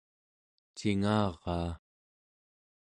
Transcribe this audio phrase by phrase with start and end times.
[0.77, 1.71] cingaraa